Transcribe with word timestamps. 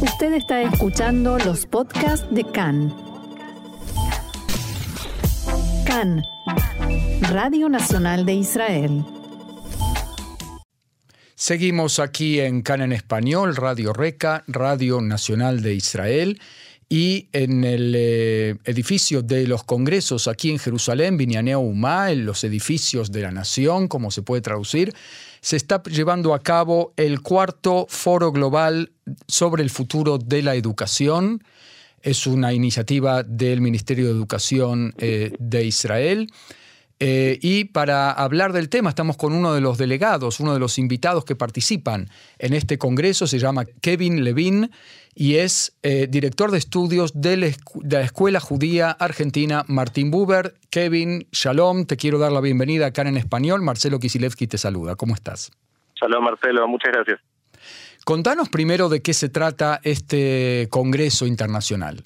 Usted 0.00 0.34
está 0.34 0.60
escuchando 0.60 1.38
los 1.38 1.64
podcasts 1.64 2.26
de 2.30 2.44
CAN. 2.44 2.94
CAN, 5.86 6.22
Radio 7.30 7.70
Nacional 7.70 8.26
de 8.26 8.34
Israel. 8.34 9.04
Seguimos 11.34 11.98
aquí 11.98 12.40
en 12.40 12.60
CAN 12.60 12.82
en 12.82 12.92
español, 12.92 13.56
Radio 13.56 13.94
Reca, 13.94 14.44
Radio 14.46 15.00
Nacional 15.00 15.62
de 15.62 15.74
Israel. 15.74 16.40
Y 16.88 17.28
en 17.32 17.64
el 17.64 17.94
eh, 17.96 18.54
edificio 18.64 19.22
de 19.22 19.48
los 19.48 19.64
congresos 19.64 20.28
aquí 20.28 20.50
en 20.50 20.60
Jerusalén, 20.60 21.16
Binyanea 21.16 21.58
Umá, 21.58 22.12
en 22.12 22.24
los 22.24 22.44
edificios 22.44 23.10
de 23.10 23.22
la 23.22 23.32
nación, 23.32 23.88
como 23.88 24.12
se 24.12 24.22
puede 24.22 24.40
traducir, 24.40 24.94
se 25.40 25.56
está 25.56 25.82
llevando 25.82 26.32
a 26.32 26.42
cabo 26.42 26.92
el 26.96 27.22
cuarto 27.22 27.86
foro 27.88 28.30
global 28.30 28.92
sobre 29.26 29.64
el 29.64 29.70
futuro 29.70 30.18
de 30.18 30.42
la 30.42 30.54
educación. 30.54 31.42
Es 32.02 32.28
una 32.28 32.52
iniciativa 32.52 33.24
del 33.24 33.60
Ministerio 33.60 34.04
de 34.04 34.12
Educación 34.12 34.94
eh, 34.98 35.32
de 35.40 35.64
Israel. 35.64 36.30
Eh, 36.98 37.38
y 37.42 37.64
para 37.64 38.10
hablar 38.10 38.54
del 38.54 38.70
tema 38.70 38.88
estamos 38.88 39.18
con 39.18 39.34
uno 39.34 39.52
de 39.52 39.60
los 39.60 39.76
delegados, 39.76 40.40
uno 40.40 40.54
de 40.54 40.60
los 40.60 40.78
invitados 40.78 41.26
que 41.26 41.36
participan 41.36 42.08
en 42.38 42.54
este 42.54 42.78
congreso, 42.78 43.26
se 43.26 43.38
llama 43.38 43.66
Kevin 43.82 44.24
Levin 44.24 44.70
y 45.14 45.36
es 45.36 45.78
eh, 45.82 46.06
director 46.08 46.50
de 46.50 46.58
estudios 46.58 47.20
de 47.20 47.54
la, 47.82 48.00
Escuela 48.00 48.40
Judía 48.40 48.90
Argentina 48.90 49.64
Martín 49.68 50.10
Buber. 50.10 50.54
Kevin, 50.70 51.26
shalom, 51.32 51.86
te 51.86 51.96
quiero 51.96 52.18
dar 52.18 52.32
la 52.32 52.40
bienvenida 52.40 52.86
acá 52.86 53.02
en 53.02 53.16
español. 53.18 53.60
Marcelo 53.60 53.98
Kisilevsky 53.98 54.46
te 54.46 54.58
saluda. 54.58 54.96
¿Cómo 54.96 55.14
estás? 55.14 55.50
Shalom, 56.00 56.24
Marcelo, 56.24 56.66
muchas 56.66 56.92
gracias. 56.92 57.20
Contanos 58.04 58.48
primero 58.48 58.88
de 58.88 59.02
qué 59.02 59.12
se 59.12 59.28
trata 59.28 59.80
este 59.82 60.68
Congreso 60.70 61.26
Internacional. 61.26 62.02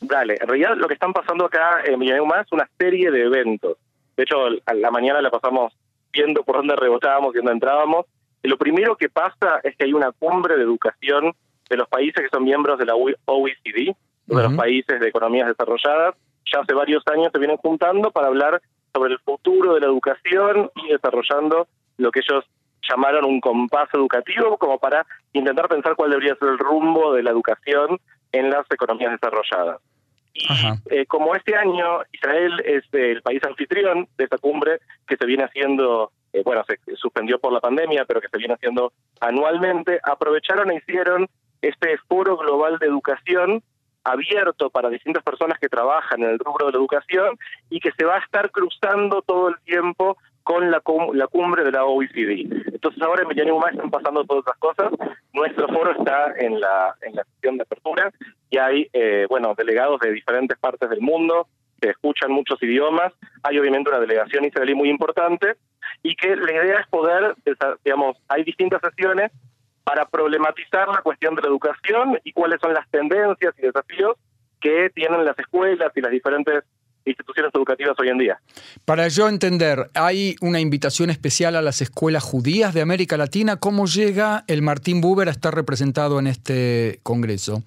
Dale, 0.00 0.36
en 0.40 0.48
realidad 0.48 0.76
lo 0.76 0.88
que 0.88 0.94
están 0.94 1.12
pasando 1.12 1.46
acá 1.46 1.82
en 1.84 1.98
Villanueva 1.98 2.40
es 2.40 2.52
una 2.52 2.68
serie 2.78 3.10
de 3.10 3.22
eventos. 3.22 3.78
De 4.22 4.26
hecho, 4.26 4.62
a 4.66 4.74
la 4.74 4.92
mañana 4.92 5.20
la 5.20 5.32
pasamos 5.32 5.72
viendo 6.12 6.44
por 6.44 6.54
dónde 6.54 6.76
rebotábamos 6.76 7.34
y 7.34 7.38
dónde 7.38 7.54
entrábamos. 7.54 8.06
Y 8.40 8.46
lo 8.46 8.56
primero 8.56 8.94
que 8.94 9.08
pasa 9.08 9.58
es 9.64 9.74
que 9.76 9.84
hay 9.84 9.92
una 9.92 10.12
cumbre 10.12 10.56
de 10.56 10.62
educación 10.62 11.32
de 11.68 11.76
los 11.76 11.88
países 11.88 12.22
que 12.22 12.28
son 12.32 12.44
miembros 12.44 12.78
de 12.78 12.84
la 12.84 12.94
OECD, 12.94 13.74
de 13.74 13.94
los 14.26 14.54
países 14.54 15.00
de 15.00 15.08
economías 15.08 15.48
desarrolladas, 15.48 16.14
ya 16.52 16.60
hace 16.60 16.72
varios 16.72 17.02
años 17.08 17.30
se 17.32 17.38
vienen 17.40 17.56
juntando 17.56 18.12
para 18.12 18.28
hablar 18.28 18.62
sobre 18.94 19.14
el 19.14 19.18
futuro 19.18 19.74
de 19.74 19.80
la 19.80 19.86
educación 19.86 20.70
y 20.76 20.92
desarrollando 20.92 21.66
lo 21.96 22.12
que 22.12 22.20
ellos 22.20 22.44
llamaron 22.88 23.24
un 23.24 23.40
compás 23.40 23.88
educativo 23.92 24.56
como 24.56 24.78
para 24.78 25.04
intentar 25.32 25.66
pensar 25.66 25.96
cuál 25.96 26.10
debería 26.10 26.36
ser 26.36 26.50
el 26.50 26.58
rumbo 26.58 27.12
de 27.12 27.24
la 27.24 27.30
educación 27.30 27.98
en 28.30 28.50
las 28.50 28.70
economías 28.70 29.10
desarrolladas. 29.20 29.80
Y 30.34 30.46
eh, 30.90 31.06
como 31.06 31.34
este 31.34 31.54
año 31.54 32.00
Israel 32.10 32.60
es 32.64 32.84
el 32.92 33.22
país 33.22 33.42
anfitrión 33.44 34.08
de 34.16 34.24
esta 34.24 34.38
cumbre 34.38 34.80
que 35.06 35.16
se 35.16 35.26
viene 35.26 35.44
haciendo, 35.44 36.12
eh, 36.32 36.42
bueno, 36.44 36.64
se 36.66 36.78
suspendió 36.96 37.38
por 37.38 37.52
la 37.52 37.60
pandemia, 37.60 38.04
pero 38.06 38.20
que 38.20 38.28
se 38.28 38.38
viene 38.38 38.54
haciendo 38.54 38.92
anualmente, 39.20 40.00
aprovecharon 40.02 40.70
e 40.70 40.76
hicieron 40.76 41.28
este 41.60 41.98
foro 42.08 42.36
global 42.36 42.78
de 42.78 42.86
educación 42.86 43.62
abierto 44.04 44.70
para 44.70 44.88
distintas 44.88 45.22
personas 45.22 45.58
que 45.60 45.68
trabajan 45.68 46.22
en 46.22 46.30
el 46.30 46.38
rubro 46.38 46.66
de 46.66 46.72
la 46.72 46.78
educación 46.78 47.38
y 47.70 47.78
que 47.78 47.92
se 47.92 48.04
va 48.04 48.16
a 48.16 48.24
estar 48.24 48.50
cruzando 48.50 49.22
todo 49.22 49.48
el 49.48 49.60
tiempo 49.64 50.16
con 50.42 50.70
la, 50.70 50.82
la 51.14 51.26
cumbre 51.26 51.64
de 51.64 51.72
la 51.72 51.84
OECD. 51.84 52.46
Entonces 52.72 53.02
ahora 53.02 53.22
en 53.22 53.28
Villanuma 53.28 53.70
están 53.70 53.90
pasando 53.90 54.24
todas 54.24 54.44
esas 54.46 54.58
cosas. 54.58 54.92
Nuestro 55.32 55.68
foro 55.68 55.92
está 55.92 56.34
en 56.38 56.60
la, 56.60 56.94
en 57.02 57.14
la 57.14 57.24
sesión 57.24 57.56
de 57.56 57.62
apertura 57.62 58.12
y 58.50 58.58
hay, 58.58 58.88
eh, 58.92 59.26
bueno, 59.28 59.54
delegados 59.56 60.00
de 60.00 60.12
diferentes 60.12 60.58
partes 60.58 60.90
del 60.90 61.00
mundo 61.00 61.48
que 61.80 61.90
escuchan 61.90 62.30
muchos 62.30 62.62
idiomas. 62.62 63.12
Hay 63.42 63.58
obviamente 63.58 63.90
una 63.90 64.00
delegación 64.00 64.44
israelí 64.44 64.74
muy 64.74 64.88
importante 64.88 65.56
y 66.02 66.14
que 66.14 66.36
la 66.36 66.52
idea 66.52 66.80
es 66.80 66.86
poder, 66.88 67.34
digamos, 67.84 68.16
hay 68.28 68.44
distintas 68.44 68.80
sesiones 68.80 69.32
para 69.84 70.04
problematizar 70.04 70.88
la 70.88 71.02
cuestión 71.02 71.34
de 71.34 71.42
la 71.42 71.48
educación 71.48 72.18
y 72.24 72.32
cuáles 72.32 72.60
son 72.60 72.72
las 72.72 72.88
tendencias 72.90 73.52
y 73.58 73.62
desafíos 73.62 74.16
que 74.60 74.90
tienen 74.90 75.24
las 75.24 75.38
escuelas 75.38 75.92
y 75.96 76.00
las 76.00 76.12
diferentes 76.12 76.62
instituciones 77.04 77.52
educativas 77.54 77.94
hoy 77.98 78.08
en 78.08 78.18
día. 78.18 78.38
Para 78.84 79.08
yo 79.08 79.28
entender, 79.28 79.90
hay 79.94 80.36
una 80.40 80.60
invitación 80.60 81.10
especial 81.10 81.56
a 81.56 81.62
las 81.62 81.80
escuelas 81.80 82.22
judías 82.22 82.74
de 82.74 82.80
América 82.82 83.16
Latina. 83.16 83.56
¿Cómo 83.56 83.86
llega 83.86 84.44
el 84.46 84.62
Martín 84.62 85.00
Buber 85.00 85.28
a 85.28 85.32
estar 85.32 85.54
representado 85.54 86.18
en 86.18 86.26
este 86.26 87.00
congreso? 87.02 87.62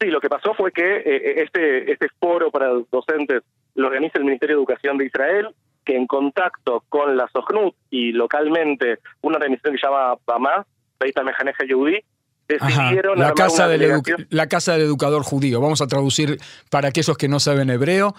Sí, 0.00 0.08
lo 0.08 0.20
que 0.20 0.28
pasó 0.28 0.54
fue 0.54 0.72
que 0.72 0.96
eh, 0.96 1.02
eh, 1.04 1.42
este, 1.42 1.92
este 1.92 2.08
foro 2.18 2.50
para 2.50 2.68
docentes 2.90 3.42
lo 3.74 3.86
organiza 3.86 4.18
el 4.18 4.24
Ministerio 4.24 4.56
de 4.56 4.60
Educación 4.60 4.96
de 4.98 5.06
Israel, 5.06 5.48
que 5.84 5.96
en 5.96 6.06
contacto 6.06 6.84
con 6.88 7.16
la 7.16 7.28
SOGNUT 7.28 7.74
y 7.90 8.12
localmente 8.12 8.98
una 9.22 9.36
organización 9.36 9.74
que 9.74 9.80
se 9.80 9.86
llama 9.86 10.16
BAMA, 10.26 10.66
decidieron 12.58 13.18
la 13.18 13.32
casa 13.32 13.68
del 13.68 14.02
la 14.30 14.48
casa 14.48 14.72
del 14.72 14.82
educador 14.82 15.22
judío. 15.22 15.60
Vamos 15.60 15.80
a 15.82 15.86
traducir 15.86 16.38
para 16.70 16.88
aquellos 16.88 17.16
que 17.16 17.28
no 17.28 17.40
saben 17.40 17.70
hebreo. 17.70 18.14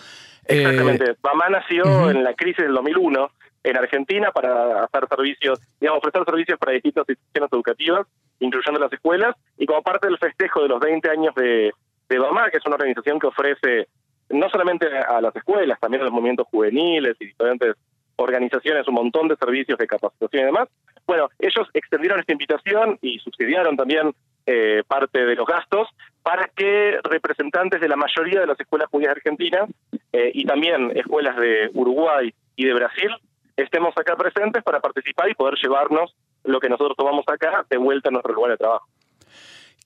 Eh, 0.47 0.59
Exactamente. 0.59 1.15
Bamá 1.21 1.49
nació 1.49 2.09
en 2.09 2.23
la 2.23 2.33
crisis 2.33 2.63
del 2.63 2.73
2001 2.73 3.31
en 3.63 3.77
Argentina 3.77 4.31
para 4.31 4.83
hacer 4.83 5.07
servicios, 5.07 5.59
digamos, 5.79 5.99
ofrecer 5.99 6.25
servicios 6.25 6.59
para 6.59 6.73
distintas 6.73 7.07
instituciones 7.07 7.49
educativas, 7.53 8.07
incluyendo 8.39 8.79
las 8.79 8.91
escuelas, 8.91 9.35
y 9.57 9.65
como 9.65 9.83
parte 9.83 10.07
del 10.07 10.17
festejo 10.17 10.63
de 10.63 10.69
los 10.69 10.79
20 10.79 11.09
años 11.09 11.35
de, 11.35 11.71
de 12.09 12.19
Bamá, 12.19 12.49
que 12.49 12.57
es 12.57 12.65
una 12.65 12.75
organización 12.75 13.19
que 13.19 13.27
ofrece 13.27 13.87
no 14.29 14.49
solamente 14.49 14.87
a 14.87 15.21
las 15.21 15.35
escuelas, 15.35 15.79
también 15.79 16.01
a 16.01 16.05
los 16.05 16.13
movimientos 16.13 16.47
juveniles 16.49 17.15
y 17.19 17.25
diferentes 17.25 17.75
organizaciones 18.15 18.87
un 18.87 18.95
montón 18.95 19.27
de 19.27 19.35
servicios 19.35 19.77
de 19.77 19.87
capacitación 19.87 20.43
y 20.43 20.45
demás. 20.45 20.69
Bueno, 21.05 21.29
ellos 21.39 21.67
extendieron 21.73 22.19
esta 22.19 22.31
invitación 22.31 22.97
y 23.01 23.19
subsidiaron 23.19 23.75
también 23.75 24.13
eh, 24.45 24.83
parte 24.87 25.23
de 25.23 25.35
los 25.35 25.45
gastos 25.45 25.87
para 26.23 26.49
que 26.55 26.97
representantes 27.03 27.79
de 27.79 27.87
la 27.87 27.95
mayoría 27.95 28.39
de 28.39 28.47
las 28.47 28.59
escuelas 28.59 28.89
judías 28.89 29.11
argentinas 29.11 29.69
eh, 30.11 30.31
y 30.33 30.45
también 30.45 30.97
escuelas 30.97 31.35
de 31.37 31.69
Uruguay 31.73 32.33
y 32.55 32.65
de 32.65 32.73
Brasil 32.73 33.09
estemos 33.55 33.93
acá 33.97 34.15
presentes 34.15 34.63
para 34.63 34.79
participar 34.79 35.29
y 35.29 35.35
poder 35.35 35.55
llevarnos 35.61 36.15
lo 36.43 36.59
que 36.59 36.69
nosotros 36.69 36.95
tomamos 36.97 37.23
acá 37.27 37.65
de 37.69 37.77
vuelta 37.77 38.09
a 38.09 38.11
nuestro 38.11 38.33
lugar 38.33 38.51
de 38.51 38.57
trabajo. 38.57 38.87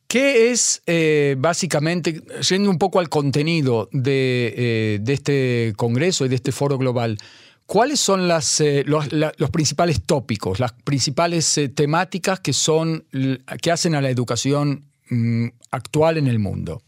¿Qué 0.07 0.51
es 0.51 0.81
eh, 0.85 1.35
básicamente, 1.37 2.21
yendo 2.47 2.69
un 2.69 2.77
poco 2.77 2.99
al 2.99 3.09
contenido 3.09 3.89
de, 3.91 4.99
de, 5.01 5.13
este 5.13 5.73
Congreso 5.75 6.25
y 6.25 6.29
de 6.29 6.35
este 6.35 6.53
foro 6.53 6.77
global, 6.77 7.17
¿Cuáles 7.67 7.99
son 7.99 8.27
las, 8.27 8.61
eh, 8.61 8.83
los, 8.85 9.09
principales 9.51 10.05
tópicos, 10.05 10.59
las 10.59 10.71
principales 10.71 11.57
eh, 11.57 11.67
temáticas 11.67 12.39
que 12.39 12.53
son 12.53 13.05
que 13.61 13.71
hacen 13.71 13.95
a 13.95 14.01
la 14.01 14.09
educación 14.09 14.83
mm, 15.09 15.47
actual 15.71 16.17
en 16.17 16.27
el 16.27 16.37
mundo? 16.37 16.81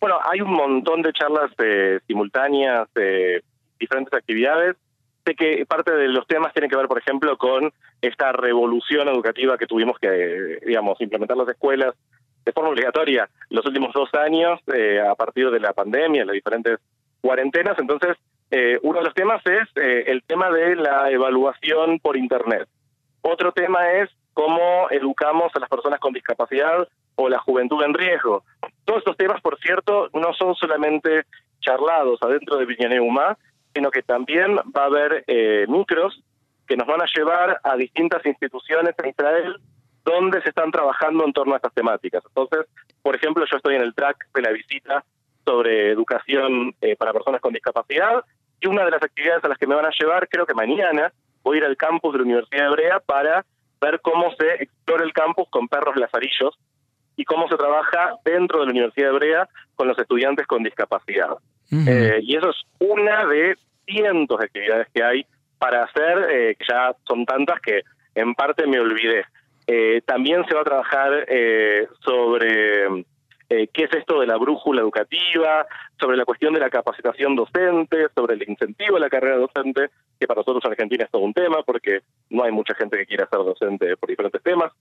Bueno, 0.00 0.18
hay 0.24 0.40
un 0.40 0.50
montón 0.50 1.02
de 1.02 1.12
charlas 1.12 1.52
eh, 1.58 2.00
simultáneas, 2.08 2.88
de 2.94 3.44
diferentes 3.78 4.12
actividades. 4.12 4.76
Sé 5.24 5.36
que 5.36 5.64
parte 5.66 5.92
de 5.92 6.08
los 6.08 6.26
temas 6.26 6.52
tiene 6.52 6.68
que 6.68 6.76
ver, 6.76 6.88
por 6.88 6.98
ejemplo, 6.98 7.36
con 7.36 7.72
esta 8.02 8.32
revolución 8.32 9.08
educativa 9.08 9.56
que 9.56 9.66
tuvimos 9.66 9.98
que, 10.00 10.58
digamos, 10.66 11.00
implementar 11.00 11.36
las 11.36 11.48
escuelas 11.48 11.94
de 12.44 12.52
forma 12.52 12.70
obligatoria 12.70 13.28
los 13.50 13.64
últimos 13.66 13.92
dos 13.92 14.08
años 14.14 14.58
a 15.08 15.14
partir 15.14 15.50
de 15.50 15.60
la 15.60 15.72
pandemia, 15.74 16.24
las 16.24 16.34
diferentes 16.34 16.78
cuarentenas. 17.20 17.78
Entonces, 17.78 18.16
eh, 18.50 18.78
uno 18.82 18.98
de 18.98 19.04
los 19.04 19.14
temas 19.14 19.42
es 19.46 19.68
eh, 19.76 20.04
el 20.06 20.22
tema 20.22 20.50
de 20.50 20.76
la 20.76 21.10
evaluación 21.10 21.98
por 22.00 22.16
Internet. 22.16 22.68
Otro 23.20 23.52
tema 23.52 23.92
es 23.92 24.10
cómo 24.32 24.88
educamos 24.90 25.52
a 25.54 25.60
las 25.60 25.68
personas 25.68 26.00
con 26.00 26.12
discapacidad 26.12 26.88
o 27.16 27.28
la 27.28 27.38
juventud 27.40 27.82
en 27.82 27.94
riesgo. 27.94 28.44
Todos 28.84 29.00
estos 29.00 29.16
temas, 29.16 29.40
por 29.42 29.58
cierto, 29.58 30.08
no 30.14 30.32
son 30.32 30.54
solamente 30.54 31.24
charlados 31.60 32.22
adentro 32.22 32.56
de 32.56 32.64
Villaneuma, 32.64 33.36
sino 33.74 33.90
que 33.90 34.02
también 34.02 34.56
va 34.56 34.84
a 34.84 34.86
haber 34.86 35.24
eh, 35.26 35.66
micros 35.68 36.22
que 36.66 36.76
nos 36.76 36.86
van 36.86 37.02
a 37.02 37.06
llevar 37.14 37.60
a 37.64 37.76
distintas 37.76 38.24
instituciones 38.24 38.94
en 39.02 39.10
Israel 39.10 39.60
donde 40.04 40.40
se 40.42 40.50
están 40.50 40.70
trabajando 40.70 41.24
en 41.24 41.32
torno 41.32 41.54
a 41.54 41.56
estas 41.56 41.74
temáticas. 41.74 42.22
Entonces, 42.28 42.66
por 43.02 43.14
ejemplo, 43.14 43.44
yo 43.50 43.56
estoy 43.56 43.74
en 43.74 43.82
el 43.82 43.94
track 43.94 44.26
de 44.32 44.42
la 44.42 44.50
visita 44.50 45.04
sobre 45.48 45.92
educación 45.92 46.74
para 46.98 47.14
personas 47.14 47.40
con 47.40 47.54
discapacidad 47.54 48.22
y 48.60 48.66
una 48.66 48.84
de 48.84 48.90
las 48.90 49.02
actividades 49.02 49.42
a 49.44 49.48
las 49.48 49.58
que 49.58 49.66
me 49.66 49.74
van 49.74 49.86
a 49.86 49.92
llevar, 49.98 50.28
creo 50.28 50.44
que 50.44 50.54
mañana, 50.54 51.10
voy 51.42 51.56
a 51.56 51.60
ir 51.60 51.64
al 51.64 51.76
campus 51.76 52.12
de 52.12 52.18
la 52.18 52.24
Universidad 52.24 52.66
Hebrea 52.66 53.00
para 53.00 53.44
ver 53.80 54.00
cómo 54.02 54.30
se 54.38 54.62
explora 54.62 55.04
el 55.04 55.12
campus 55.12 55.48
con 55.50 55.68
perros 55.68 55.96
lazarillos 55.96 56.58
y 57.16 57.24
cómo 57.24 57.48
se 57.48 57.56
trabaja 57.56 58.16
dentro 58.24 58.60
de 58.60 58.66
la 58.66 58.72
Universidad 58.72 59.10
Hebrea 59.10 59.48
con 59.74 59.88
los 59.88 59.98
estudiantes 59.98 60.46
con 60.46 60.62
discapacidad. 60.62 61.36
Eh, 61.70 62.20
y 62.22 62.36
eso 62.36 62.50
es 62.50 62.56
una 62.78 63.26
de 63.26 63.56
cientos 63.86 64.38
de 64.38 64.44
actividades 64.44 64.88
que 64.92 65.02
hay 65.02 65.26
para 65.58 65.84
hacer, 65.84 66.30
eh, 66.30 66.56
que 66.58 66.64
ya 66.68 66.94
son 67.06 67.24
tantas 67.24 67.60
que 67.60 67.82
en 68.14 68.34
parte 68.34 68.66
me 68.66 68.80
olvidé. 68.80 69.24
Eh, 69.66 70.00
también 70.04 70.44
se 70.46 70.54
va 70.54 70.62
a 70.62 70.64
trabajar 70.64 71.26
sobre 72.00 73.04
eh, 73.50 73.68
qué 73.72 73.84
es 73.84 73.92
esto 73.94 74.20
de 74.20 74.26
la 74.26 74.36
brújula 74.36 74.82
educativa, 74.82 75.66
sobre 75.98 76.16
la 76.16 76.24
cuestión 76.24 76.52
de 76.52 76.60
la 76.60 76.68
capacitación 76.68 77.34
docente, 77.34 78.06
sobre 78.14 78.34
el 78.34 78.48
incentivo 78.48 78.96
a 78.96 79.00
la 79.00 79.08
carrera 79.08 79.38
docente, 79.38 79.90
que 80.20 80.26
para 80.26 80.40
nosotros 80.40 80.62
en 80.64 80.72
Argentina 80.72 81.04
es 81.04 81.10
todo 81.10 81.22
un 81.22 81.32
tema, 81.32 81.62
porque 81.64 82.00
no 82.30 82.44
hay 82.44 82.52
mucha 82.52 82.74
gente 82.74 82.98
que 82.98 83.06
quiera 83.06 83.26
ser 83.30 83.38
docente 83.38 83.96
por 83.96 84.08
diferentes 84.08 84.42
temas. 84.42 84.72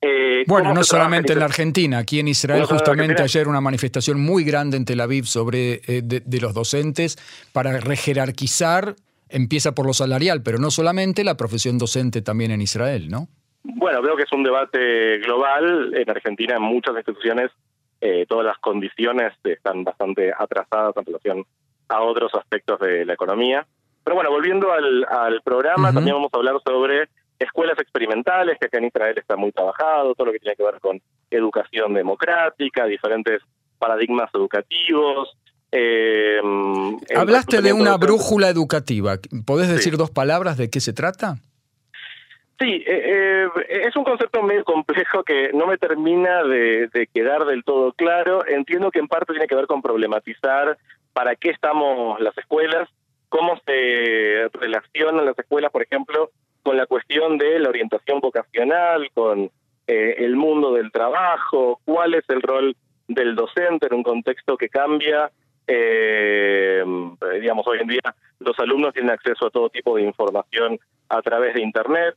Eh, 0.00 0.44
bueno, 0.46 0.72
no 0.72 0.82
solamente 0.84 1.34
en 1.34 1.40
la 1.40 1.44
Argentina, 1.44 1.98
aquí 1.98 2.20
en 2.20 2.28
Israel 2.28 2.64
justamente 2.64 3.22
ayer 3.22 3.46
una 3.46 3.60
manifestación 3.60 4.20
muy 4.20 4.44
grande 4.44 4.76
en 4.76 4.84
Tel 4.84 5.00
Aviv 5.00 5.26
sobre 5.26 5.80
eh, 5.86 6.02
de, 6.02 6.40
los 6.40 6.54
docentes 6.54 7.16
para 7.52 7.78
rejerarquizar, 7.78 8.94
empieza 9.28 9.74
por 9.74 9.86
lo 9.86 9.92
salarial, 9.92 10.42
pero 10.42 10.58
no 10.58 10.70
solamente 10.70 11.24
la 11.24 11.36
profesión 11.36 11.78
docente 11.78 12.22
también 12.22 12.50
en 12.52 12.60
Israel, 12.62 13.08
¿no? 13.10 13.28
Bueno, 13.64 14.02
veo 14.02 14.16
que 14.16 14.24
es 14.24 14.32
un 14.32 14.42
debate 14.42 15.18
global. 15.18 15.94
En 15.94 16.08
Argentina, 16.08 16.56
en 16.56 16.62
muchas 16.62 16.94
instituciones, 16.96 17.50
eh, 18.06 18.26
todas 18.28 18.44
las 18.44 18.58
condiciones 18.58 19.32
están 19.42 19.82
bastante 19.82 20.30
atrasadas 20.36 20.94
en 20.98 21.06
relación 21.06 21.46
a 21.88 22.02
otros 22.02 22.34
aspectos 22.34 22.78
de 22.80 23.06
la 23.06 23.14
economía. 23.14 23.66
Pero 24.04 24.14
bueno, 24.14 24.30
volviendo 24.30 24.70
al, 24.70 25.40
programa, 25.42 25.90
también 25.90 26.14
vamos 26.14 26.28
a 26.34 26.36
hablar 26.36 26.56
sobre 26.66 27.08
escuelas 27.38 27.78
experimentales, 27.78 28.58
que 28.60 28.66
acá 28.66 28.76
en 28.76 28.84
Israel 28.84 29.16
está 29.16 29.36
muy 29.36 29.52
trabajado, 29.52 30.14
todo 30.14 30.26
lo 30.26 30.32
que 30.32 30.38
tiene 30.38 30.54
que 30.54 30.64
ver 30.64 30.80
con 30.80 31.00
educación 31.30 31.94
democrática, 31.94 32.84
diferentes 32.84 33.40
paradigmas 33.78 34.28
educativos. 34.34 35.34
Eh, 35.72 36.42
Hablaste 37.16 37.62
de 37.62 37.72
una 37.72 37.96
brújula 37.96 38.50
educativa. 38.50 39.16
¿Podés 39.46 39.70
decir 39.70 39.96
dos 39.96 40.10
palabras 40.10 40.58
de 40.58 40.68
qué 40.68 40.80
se 40.80 40.92
trata? 40.92 41.38
Sí, 42.60 42.84
eh, 42.86 43.48
es 43.68 43.96
un 43.96 44.04
concepto 44.04 44.42
medio 44.42 44.64
complejo 44.64 45.24
que 45.24 45.50
no 45.52 45.66
me 45.66 45.76
termina 45.76 46.44
de, 46.44 46.88
de, 46.88 47.08
quedar 47.08 47.44
del 47.46 47.64
todo 47.64 47.92
claro. 47.92 48.46
Entiendo 48.46 48.90
que 48.90 49.00
en 49.00 49.08
parte 49.08 49.32
tiene 49.32 49.48
que 49.48 49.56
ver 49.56 49.66
con 49.66 49.82
problematizar 49.82 50.78
para 51.12 51.34
qué 51.34 51.50
estamos 51.50 52.20
las 52.20 52.36
escuelas, 52.38 52.88
cómo 53.28 53.58
se 53.66 54.48
relacionan 54.52 55.26
las 55.26 55.38
escuelas, 55.38 55.72
por 55.72 55.82
ejemplo, 55.82 56.30
con 56.62 56.76
la 56.76 56.86
cuestión 56.86 57.38
de 57.38 57.58
la 57.58 57.68
orientación 57.68 58.20
vocacional, 58.20 59.10
con 59.12 59.50
eh, 59.86 60.14
el 60.18 60.36
mundo 60.36 60.72
del 60.72 60.90
trabajo, 60.90 61.80
cuál 61.84 62.14
es 62.14 62.24
el 62.28 62.40
rol 62.40 62.76
del 63.06 63.34
docente 63.34 63.86
en 63.86 63.94
un 63.94 64.02
contexto 64.02 64.56
que 64.56 64.68
cambia. 64.68 65.30
Eh, 65.66 66.84
digamos, 67.40 67.66
hoy 67.66 67.78
en 67.80 67.88
día 67.88 68.14
los 68.38 68.58
alumnos 68.58 68.94
tienen 68.94 69.10
acceso 69.10 69.46
a 69.46 69.50
todo 69.50 69.68
tipo 69.68 69.96
de 69.96 70.02
información 70.02 70.78
a 71.08 71.20
través 71.20 71.54
de 71.54 71.62
Internet. 71.62 72.14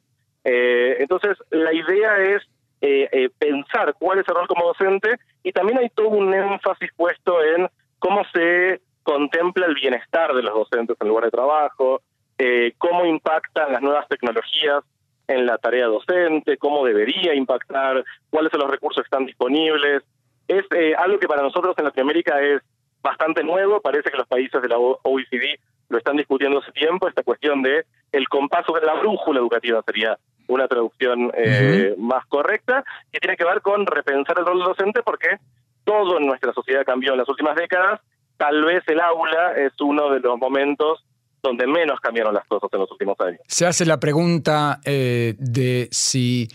Eh, 0.49 0.95
entonces, 0.99 1.37
la 1.49 1.73
idea 1.73 2.17
es 2.19 2.41
eh, 2.79 3.29
pensar 3.37 3.93
cuál 3.99 4.19
es 4.19 4.27
el 4.29 4.35
rol 4.35 4.47
como 4.47 4.67
docente 4.67 5.17
y 5.43 5.51
también 5.51 5.79
hay 5.79 5.89
todo 5.89 6.09
un 6.09 6.33
énfasis 6.33 6.89
puesto 6.95 7.43
en 7.43 7.67
cómo 7.99 8.23
se 8.33 8.79
contempla 9.03 9.65
el 9.65 9.75
bienestar 9.75 10.33
de 10.33 10.43
los 10.43 10.53
docentes 10.53 10.97
en 10.99 11.07
lugar 11.07 11.25
de 11.25 11.31
trabajo, 11.31 12.01
eh, 12.37 12.73
cómo 12.77 13.05
impactan 13.05 13.71
las 13.71 13.81
nuevas 13.81 14.07
tecnologías 14.07 14.83
en 15.27 15.45
la 15.45 15.57
tarea 15.57 15.87
docente, 15.87 16.57
cómo 16.57 16.85
debería 16.85 17.33
impactar, 17.33 18.03
cuáles 18.29 18.51
son 18.51 18.61
los 18.61 18.69
recursos 18.69 19.01
que 19.01 19.07
están 19.07 19.25
disponibles. 19.25 20.03
Es 20.47 20.65
eh, 20.75 20.93
algo 20.95 21.19
que 21.19 21.27
para 21.27 21.41
nosotros 21.41 21.75
en 21.77 21.85
Latinoamérica 21.85 22.41
es 22.41 22.61
bastante 23.01 23.43
nuevo, 23.43 23.81
parece 23.81 24.11
que 24.11 24.17
los 24.17 24.27
países 24.27 24.61
de 24.61 24.67
la 24.67 24.77
OECD 24.77 25.57
lo 25.89 25.97
están 25.97 26.17
discutiendo 26.17 26.59
hace 26.59 26.71
tiempo, 26.73 27.07
esta 27.07 27.23
cuestión 27.23 27.61
de 27.61 27.85
el 28.11 28.27
compaso 28.27 28.73
de 28.73 28.85
la 28.85 28.93
brújula 28.95 29.39
educativa 29.39 29.81
sería 29.85 30.17
una 30.47 30.67
traducción 30.67 31.31
eh, 31.35 31.93
más 31.97 32.25
correcta, 32.27 32.83
que 33.11 33.19
tiene 33.19 33.37
que 33.37 33.45
ver 33.45 33.61
con 33.61 33.85
repensar 33.85 34.39
el 34.39 34.45
rol 34.45 34.59
del 34.59 34.67
docente 34.67 35.01
porque 35.03 35.37
todo 35.83 36.19
en 36.19 36.27
nuestra 36.27 36.53
sociedad 36.53 36.85
cambió 36.85 37.13
en 37.13 37.19
las 37.19 37.29
últimas 37.29 37.55
décadas 37.55 38.01
tal 38.37 38.63
vez 38.63 38.83
el 38.87 39.01
aula 39.01 39.53
es 39.57 39.73
uno 39.81 40.11
de 40.11 40.19
los 40.19 40.37
momentos 40.37 41.03
donde 41.41 41.67
menos 41.67 41.99
cambiaron 41.99 42.33
las 42.33 42.45
cosas 42.47 42.69
en 42.73 42.79
los 42.79 42.91
últimos 42.91 43.19
años. 43.19 43.41
Se 43.47 43.65
hace 43.65 43.85
la 43.85 43.99
pregunta 43.99 44.79
eh, 44.85 45.35
de 45.37 45.87
si 45.91 46.47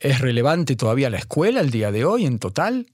es 0.00 0.20
relevante 0.20 0.76
todavía 0.76 1.10
la 1.10 1.18
escuela 1.18 1.60
el 1.60 1.70
día 1.70 1.90
de 1.92 2.04
hoy 2.04 2.26
en 2.26 2.38
total. 2.38 2.86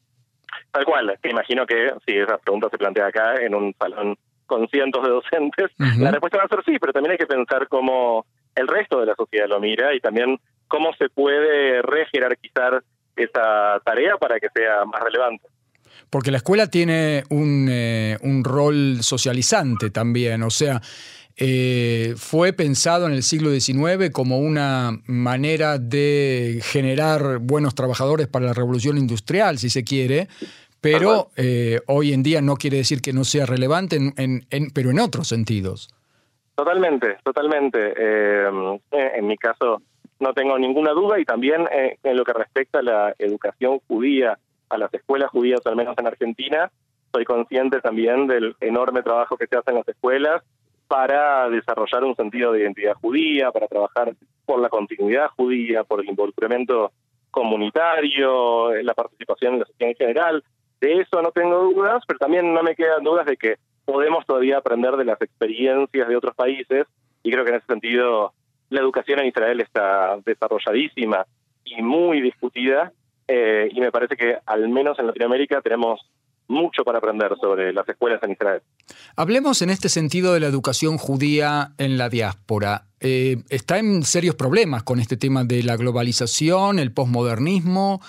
Tal 0.70 0.85
cual, 0.85 1.19
que 1.23 1.31
imagino 1.31 1.67
que 1.67 1.93
si 2.06 2.17
esa 2.17 2.38
pregunta 2.38 2.69
se 2.70 2.79
plantea 2.79 3.06
acá 3.06 3.37
en 3.41 3.55
un 3.55 3.75
salón 3.79 4.17
con 4.47 4.69
cientos 4.69 5.02
de 5.05 5.11
docentes, 5.11 5.70
la 5.79 6.11
respuesta 6.11 6.38
va 6.38 6.44
a 6.44 6.49
ser 6.49 6.64
sí, 6.64 6.76
pero 6.81 6.93
también 6.93 7.12
hay 7.12 7.19
que 7.19 7.26
pensar 7.26 7.69
cómo 7.69 8.26
el 8.55 8.69
resto 8.69 9.00
de 9.00 9.06
la 9.06 9.14
sociedad 9.14 9.49
lo 9.49 9.61
mira 9.61 9.94
y 9.94 10.00
también 10.00 10.38
cómo 10.69 10.93
se 10.94 11.08
puede 11.08 11.82
rejerarquizar 11.82 12.82
esa 13.17 13.81
tarea 13.85 14.17
para 14.17 14.38
que 14.38 14.49
sea 14.55 14.85
más 14.85 15.02
relevante. 15.02 15.47
Porque 16.08 16.31
la 16.31 16.38
escuela 16.38 16.69
tiene 16.69 17.25
un, 17.31 17.69
eh, 17.70 18.19
un 18.23 18.43
rol 18.44 18.99
socializante 19.02 19.91
también, 19.91 20.43
o 20.43 20.50
sea, 20.50 20.81
eh, 21.37 22.14
fue 22.17 22.52
pensado 22.52 23.06
en 23.06 23.12
el 23.12 23.23
siglo 23.23 23.50
XIX 23.50 24.11
como 24.12 24.38
una 24.38 25.00
manera 25.06 25.79
de 25.79 26.61
generar 26.62 27.38
buenos 27.38 27.75
trabajadores 27.75 28.26
para 28.26 28.47
la 28.47 28.52
revolución 28.52 28.99
industrial, 28.99 29.58
si 29.58 29.70
se 29.70 29.85
quiere, 29.85 30.29
pero 30.81 31.31
eh, 31.37 31.81
hoy 31.87 32.12
en 32.12 32.23
día 32.23 32.43
no 32.43 32.56
quiere 32.56 32.79
decir 32.79 33.00
que 33.00 33.12
no 33.12 33.25
sea 33.25 33.47
relevante, 33.47 33.97
en, 33.97 34.44
en, 34.50 34.70
pero 34.70 34.91
en 34.91 34.99
otros 34.99 35.29
sentidos. 35.29 35.88
Totalmente, 36.61 37.17
totalmente. 37.25 37.95
en 38.93 39.27
mi 39.27 39.37
caso 39.39 39.81
no 40.19 40.35
tengo 40.35 40.59
ninguna 40.59 40.91
duda 40.91 41.19
y 41.19 41.25
también 41.25 41.67
en 41.71 42.17
lo 42.17 42.25
que 42.25 42.35
respecta 42.35 42.81
a 42.81 42.83
la 42.83 43.15
educación 43.19 43.81
judía 43.89 44.39
a 44.69 44.79
las 44.79 44.93
escuelas 44.95 45.31
judías, 45.31 45.61
al 45.67 45.77
menos 45.77 45.99
en 45.99 46.07
Argentina, 46.07 46.71
soy 47.12 47.25
consciente 47.25 47.81
también 47.81 48.27
del 48.27 48.55
enorme 48.61 49.03
trabajo 49.03 49.37
que 49.37 49.47
se 49.47 49.57
hace 49.57 49.71
en 49.71 49.79
las 49.79 49.89
escuelas 49.89 50.43
para 50.87 51.49
desarrollar 51.49 52.05
un 52.05 52.15
sentido 52.15 52.53
de 52.53 52.61
identidad 52.61 52.95
judía, 52.95 53.51
para 53.51 53.67
trabajar 53.67 54.15
por 54.45 54.61
la 54.61 54.69
continuidad 54.69 55.29
judía, 55.37 55.83
por 55.83 56.01
el 56.01 56.09
involucramiento 56.09 56.93
comunitario, 57.31 58.73
la 58.83 58.95
participación 58.95 59.55
en 59.55 59.61
la 59.61 59.67
sociedad 59.67 59.91
en 59.91 59.97
general. 59.97 60.45
De 60.81 61.01
eso 61.01 61.21
no 61.23 61.31
tengo 61.33 61.59
dudas, 61.65 62.03
pero 62.07 62.19
también 62.19 62.53
no 62.53 62.62
me 62.62 62.75
quedan 62.75 63.03
dudas 63.03 63.27
de 63.27 63.37
que 63.37 63.57
podemos 63.91 64.25
todavía 64.25 64.59
aprender 64.59 64.97
de 64.97 65.05
las 65.05 65.21
experiencias 65.21 66.09
de 66.09 66.17
otros 66.17 66.35
países 66.37 66.87
y 67.25 67.31
creo 67.31 67.45
que 67.45 67.51
en 67.51 67.57
ese 67.57 67.67
sentido 67.67 68.33
la 68.69 68.81
educación 68.81 69.19
en 69.19 69.27
Israel 69.27 69.61
está 69.61 70.17
desarrolladísima 70.25 71.27
y 71.65 71.83
muy 71.83 72.21
discutida 72.21 72.93
eh, 73.27 73.69
y 73.73 73.81
me 73.81 73.91
parece 73.91 74.17
que 74.17 74.37
al 74.47 74.69
menos 74.69 74.97
en 75.01 75.09
Latinoamérica 75.09 75.61
tenemos 75.61 76.01
mucho 76.47 76.85
para 76.85 76.99
aprender 76.99 77.33
sobre 77.41 77.73
las 77.73 77.88
escuelas 77.88 78.23
en 78.23 78.33
Israel. 78.33 78.61
Hablemos 79.17 79.61
en 79.61 79.71
este 79.71 79.88
sentido 79.88 80.35
de 80.35 80.41
la 80.41 80.47
educación 80.47 80.97
judía 80.97 81.73
en 81.79 81.99
la 81.99 82.09
diáspora. 82.09 82.87
Eh, 83.00 83.38
está 83.49 83.79
en 83.79 84.05
serios 84.05 84.37
problemas 84.37 84.85
con 84.85 85.00
este 85.00 85.17
tema 85.17 85.43
de 85.43 85.64
la 85.64 85.76
globalización, 85.76 86.79
el 86.79 86.93
posmodernismo 86.93 88.00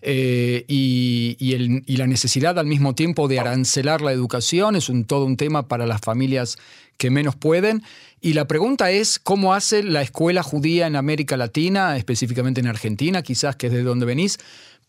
eh, 0.00 0.64
y, 0.68 1.96
la 1.96 2.06
necesidad 2.06 2.58
al 2.58 2.66
mismo 2.66 2.94
tiempo 2.94 3.26
de 3.28 3.40
arancelar 3.40 4.00
la 4.00 4.12
educación. 4.12 4.76
Es 4.76 4.88
un, 4.88 5.04
todo 5.04 5.24
un 5.24 5.36
tema 5.36 5.68
para 5.68 5.86
las 5.86 6.00
familias 6.00 6.56
que 6.96 7.10
menos 7.10 7.36
pueden. 7.36 7.82
Y 8.20 8.34
la 8.34 8.46
pregunta 8.46 8.90
es, 8.90 9.18
¿cómo 9.18 9.54
hace 9.54 9.82
la 9.82 10.02
escuela 10.02 10.42
judía 10.42 10.86
en 10.86 10.96
América 10.96 11.36
Latina, 11.36 11.96
específicamente 11.96 12.60
en 12.60 12.68
Argentina, 12.68 13.22
quizás 13.22 13.56
que 13.56 13.68
es 13.68 13.72
de 13.72 13.82
donde 13.82 14.06
venís, 14.06 14.38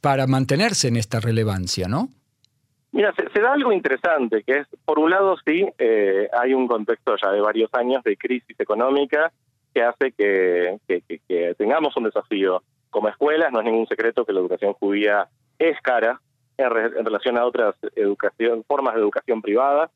para 0.02 0.28
mantenerse 0.28 0.88
en 0.88 0.96
esta 0.96 1.20
relevancia, 1.20 1.88
¿no? 1.88 2.10
Mira, 2.92 3.14
se, 3.16 3.40
da 3.40 3.54
algo 3.54 3.72
interesante, 3.72 4.44
que 4.44 4.60
es, 4.60 4.68
por 4.84 4.98
un 4.98 5.12
lado, 5.12 5.38
sí, 5.46 5.64
eh, 5.78 6.28
hay 6.34 6.54
un 6.56 6.68
contexto 6.68 7.16
ya 7.22 7.32
de 7.32 7.40
varios 7.40 7.70
años 7.74 8.04
de 8.04 8.18
crisis 8.18 8.60
económica 8.60 9.32
que 9.74 9.84
hace 9.84 10.12
que, 10.12 10.80
tengamos 11.58 11.96
un 11.98 12.06
desafío 12.06 12.64
como 12.90 13.10
escuelas. 13.10 13.52
No 13.52 13.60
es 13.60 13.66
ningún 13.66 13.88
secreto 13.88 14.26
que 14.26 14.34
la 14.34 14.40
educación 14.40 14.74
judía 14.74 15.28
es 15.58 15.80
cara 15.82 16.22
en, 16.58 16.70
relación 16.70 17.38
a 17.38 17.46
otras 17.46 17.76
educación, 17.96 18.64
formas 18.68 18.96
de 18.96 19.02
educación 19.02 19.42
privada. 19.42 19.90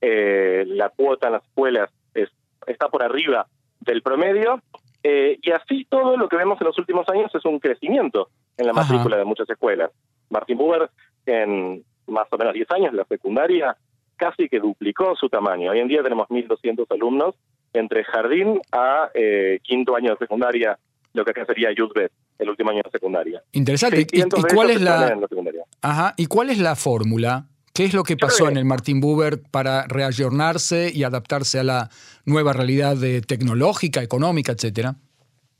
Eh, 0.00 0.64
la 0.66 0.88
cuota 0.90 1.26
en 1.26 1.34
las 1.34 1.44
escuelas 1.44 1.90
es, 2.14 2.30
está 2.66 2.88
por 2.88 3.02
arriba 3.02 3.46
del 3.80 4.02
promedio 4.02 4.62
eh, 5.02 5.38
y 5.40 5.50
así 5.50 5.86
todo 5.88 6.16
lo 6.16 6.28
que 6.28 6.36
vemos 6.36 6.60
en 6.60 6.66
los 6.66 6.78
últimos 6.78 7.08
años 7.08 7.34
es 7.34 7.44
un 7.44 7.58
crecimiento 7.58 8.28
en 8.56 8.66
la 8.66 8.72
matrícula 8.72 9.16
de 9.16 9.24
muchas 9.24 9.48
escuelas. 9.48 9.90
Martin 10.28 10.58
Buber, 10.58 10.90
en 11.26 11.82
más 12.06 12.26
o 12.30 12.36
menos 12.36 12.54
10 12.54 12.70
años, 12.72 12.94
la 12.94 13.04
secundaria 13.04 13.76
casi 14.16 14.48
que 14.48 14.60
duplicó 14.60 15.16
su 15.16 15.28
tamaño. 15.30 15.70
Hoy 15.70 15.80
en 15.80 15.88
día 15.88 16.02
tenemos 16.02 16.28
1.200 16.28 16.86
alumnos 16.90 17.34
entre 17.72 18.04
jardín 18.04 18.60
a 18.72 19.08
eh, 19.14 19.60
quinto 19.62 19.96
año 19.96 20.10
de 20.10 20.18
secundaria, 20.18 20.78
lo 21.12 21.24
que 21.24 21.30
acá 21.30 21.44
sería 21.44 21.72
Youth 21.72 21.92
el 22.38 22.48
último 22.48 22.70
año 22.70 22.82
de 22.84 22.90
secundaria. 22.90 23.42
Interesante. 23.52 24.06
¿Y, 24.12 24.22
cuál 24.54 24.70
es 24.70 24.80
la... 24.80 25.18
Ajá. 25.82 26.14
¿Y 26.16 26.26
cuál 26.26 26.50
es 26.50 26.58
la 26.58 26.76
fórmula? 26.76 27.46
¿Qué 27.74 27.84
es 27.84 27.94
lo 27.94 28.02
que 28.02 28.16
pasó 28.16 28.48
en 28.48 28.56
el 28.56 28.64
Martin 28.64 29.00
Buber 29.00 29.40
para 29.50 29.86
reayornarse 29.86 30.90
y 30.92 31.04
adaptarse 31.04 31.60
a 31.60 31.64
la 31.64 31.88
nueva 32.24 32.52
realidad 32.52 32.96
de 32.96 33.20
tecnológica, 33.20 34.02
económica, 34.02 34.52
etcétera? 34.52 34.96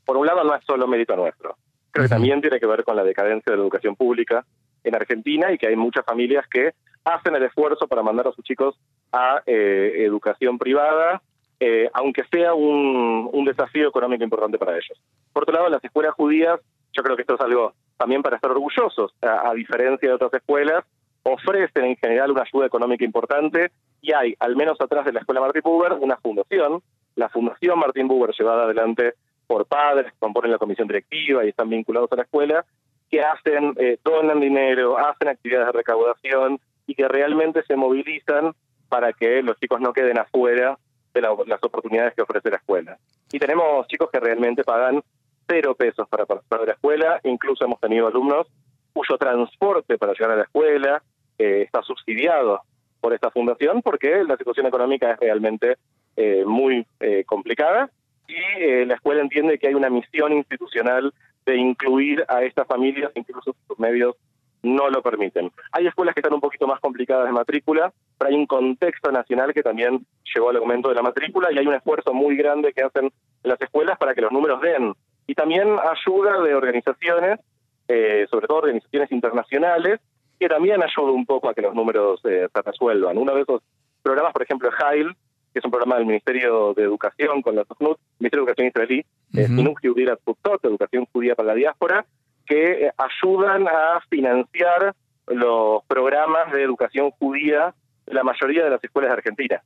Por 0.05 0.17
un 0.17 0.25
lado, 0.25 0.43
no 0.43 0.53
es 0.55 0.63
solo 0.65 0.87
mérito 0.87 1.15
nuestro. 1.15 1.55
Creo 1.91 2.05
que 2.05 2.09
también 2.09 2.41
tiene 2.41 2.59
que 2.59 2.65
ver 2.65 2.83
con 2.83 2.95
la 2.95 3.03
decadencia 3.03 3.51
de 3.51 3.57
la 3.57 3.63
educación 3.63 3.95
pública 3.95 4.45
en 4.83 4.95
Argentina 4.95 5.51
y 5.51 5.57
que 5.57 5.67
hay 5.67 5.75
muchas 5.75 6.05
familias 6.05 6.45
que 6.47 6.73
hacen 7.03 7.35
el 7.35 7.43
esfuerzo 7.43 7.87
para 7.87 8.03
mandar 8.03 8.27
a 8.27 8.31
sus 8.31 8.43
chicos 8.43 8.75
a 9.11 9.41
eh, 9.45 10.03
educación 10.05 10.57
privada, 10.57 11.21
eh, 11.63 11.87
aunque 11.93 12.23
sea 12.31 12.55
un, 12.55 13.45
desafío 13.45 13.89
económico 13.89 14.23
importante 14.23 14.57
para 14.57 14.73
ellos. 14.73 14.99
Por 15.31 15.43
otro 15.43 15.53
lado, 15.53 15.69
las 15.69 15.83
escuelas 15.83 16.15
judías, 16.15 16.59
yo 16.91 17.03
creo 17.03 17.15
que 17.15 17.21
esto 17.21 17.35
es 17.35 17.41
algo 17.41 17.73
también 17.97 18.23
para 18.23 18.37
estar 18.37 18.49
orgullosos, 18.49 19.13
a, 19.21 19.53
diferencia 19.53 20.09
de 20.09 20.15
otras 20.15 20.33
escuelas, 20.33 20.83
ofrecen 21.21 21.85
en 21.85 21.95
general 21.97 22.31
una 22.31 22.41
ayuda 22.41 22.65
económica 22.65 23.05
importante 23.05 23.71
y 24.01 24.11
hay, 24.11 24.33
al 24.39 24.55
menos 24.55 24.81
atrás 24.81 25.05
de 25.05 25.13
la 25.13 25.19
Escuela 25.19 25.41
Martín 25.41 25.61
Buber, 25.63 25.93
una 25.93 26.17
fundación, 26.17 26.81
la 27.15 27.29
Fundación 27.29 27.77
Martín 27.77 28.07
Buber, 28.07 28.31
llevada 28.35 28.63
adelante 28.63 29.13
por 29.45 29.67
padres 29.67 30.11
que 30.13 30.17
componen 30.17 30.51
la 30.51 30.57
comisión 30.57 30.87
directiva 30.87 31.45
y 31.45 31.49
están 31.49 31.69
vinculados 31.69 32.11
a 32.11 32.15
la 32.15 32.23
escuela, 32.23 32.65
que 33.11 33.21
hacen, 33.21 33.75
eh, 33.77 33.99
donan 34.03 34.39
dinero, 34.39 34.97
hacen 34.97 35.27
actividades 35.27 35.67
de 35.67 35.73
recaudación 35.73 36.59
y 36.87 36.95
que 36.95 37.07
realmente 37.07 37.61
se 37.67 37.75
movilizan 37.75 38.53
para 38.89 39.13
que 39.13 39.43
los 39.43 39.59
chicos 39.59 39.79
no 39.79 39.93
queden 39.93 40.17
afuera 40.17 40.79
de 41.13 41.21
las 41.21 41.63
oportunidades 41.63 42.13
que 42.13 42.21
ofrece 42.21 42.49
la 42.49 42.57
escuela. 42.57 42.97
Y 43.31 43.39
tenemos 43.39 43.87
chicos 43.87 44.09
que 44.11 44.19
realmente 44.19 44.63
pagan 44.63 45.01
cero 45.47 45.75
pesos 45.75 46.07
para 46.07 46.25
participar 46.25 46.61
de 46.61 46.67
la 46.67 46.73
escuela, 46.73 47.19
incluso 47.23 47.65
hemos 47.65 47.79
tenido 47.79 48.07
alumnos 48.07 48.47
cuyo 48.93 49.17
transporte 49.17 49.97
para 49.97 50.13
llegar 50.13 50.31
a 50.31 50.35
la 50.35 50.43
escuela 50.43 51.01
eh, 51.37 51.63
está 51.63 51.81
subsidiado 51.81 52.61
por 52.99 53.13
esta 53.13 53.31
fundación 53.31 53.81
porque 53.81 54.23
la 54.23 54.37
situación 54.37 54.67
económica 54.67 55.11
es 55.13 55.19
realmente 55.19 55.77
eh, 56.15 56.43
muy 56.45 56.85
eh, 56.99 57.23
complicada 57.25 57.89
y 58.27 58.85
la 58.85 58.95
escuela 58.95 59.21
entiende 59.21 59.57
que 59.57 59.67
hay 59.67 59.73
una 59.73 59.89
misión 59.89 60.31
institucional 60.33 61.13
de 61.45 61.57
incluir 61.57 62.23
a 62.27 62.43
estas 62.43 62.67
familias, 62.67 63.11
incluso 63.15 63.55
sus 63.67 63.79
medios 63.79 64.15
no 64.63 64.89
lo 64.89 65.01
permiten. 65.01 65.51
Hay 65.71 65.87
escuelas 65.87 66.13
que 66.13 66.21
están 66.21 66.33
un 66.33 66.41
poquito 66.41 66.67
más 66.67 66.79
complicadas 66.79 67.25
de 67.25 67.31
matrícula, 67.31 67.91
pero 68.17 68.29
hay 68.29 68.35
un 68.35 68.45
contexto 68.45 69.11
nacional 69.11 69.53
que 69.53 69.63
también 69.63 70.05
llevó 70.33 70.49
al 70.49 70.57
aumento 70.57 70.89
de 70.89 70.95
la 70.95 71.01
matrícula 71.01 71.51
y 71.51 71.57
hay 71.57 71.67
un 71.67 71.73
esfuerzo 71.73 72.13
muy 72.13 72.35
grande 72.35 72.73
que 72.73 72.83
hacen 72.83 73.11
las 73.43 73.59
escuelas 73.59 73.97
para 73.97 74.13
que 74.13 74.21
los 74.21 74.31
números 74.31 74.61
den. 74.61 74.93
Y 75.27 75.33
también 75.33 75.67
ayuda 75.79 76.41
de 76.41 76.55
organizaciones, 76.55 77.39
eh, 77.87 78.27
sobre 78.29 78.47
todo 78.47 78.59
organizaciones 78.59 79.11
internacionales, 79.11 79.99
que 80.39 80.47
también 80.47 80.81
ayuda 80.81 81.11
un 81.11 81.25
poco 81.25 81.49
a 81.49 81.53
que 81.53 81.61
los 81.61 81.73
números 81.73 82.19
eh, 82.25 82.47
se 82.53 82.61
resuelvan. 82.61 83.17
Uno 83.17 83.33
de 83.35 83.41
esos 83.41 83.61
programas, 84.01 84.33
por 84.33 84.43
ejemplo, 84.43 84.69
HAIL, 84.77 85.15
que 85.53 85.59
es 85.59 85.65
un 85.65 85.71
programa 85.71 85.97
del 85.97 86.05
Ministerio 86.05 86.73
de 86.73 86.83
Educación 86.83 87.41
con 87.41 87.55
la 87.55 87.65
SOCNUT, 87.65 87.97
Ministerio 88.19 88.45
de 88.45 88.51
Educación 88.51 88.67
israelí, 88.67 89.05
uh 89.33 90.67
Educación 90.67 91.05
Judía 91.11 91.35
para 91.35 91.49
la 91.49 91.55
Diáspora, 91.55 92.05
que 92.51 92.87
eh, 92.87 92.91
ayudan 92.97 93.65
a 93.65 94.01
financiar 94.09 94.93
los 95.27 95.85
programas 95.85 96.51
de 96.51 96.61
educación 96.61 97.11
judía 97.11 97.73
de 98.05 98.13
la 98.13 98.23
mayoría 98.23 98.65
de 98.65 98.71
las 98.71 98.83
escuelas 98.83 99.11
de 99.11 99.17
Argentina. 99.17 99.63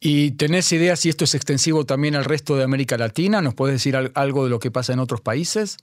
¿Y 0.00 0.36
tenés 0.36 0.72
idea 0.72 0.96
si 0.96 1.08
esto 1.08 1.22
es 1.22 1.36
extensivo 1.36 1.84
también 1.84 2.16
al 2.16 2.24
resto 2.24 2.56
de 2.56 2.64
América 2.64 2.98
Latina? 2.98 3.40
¿Nos 3.40 3.54
puedes 3.54 3.76
decir 3.76 3.94
algo 4.12 4.42
de 4.42 4.50
lo 4.50 4.58
que 4.58 4.72
pasa 4.72 4.92
en 4.92 4.98
otros 4.98 5.20
países? 5.20 5.76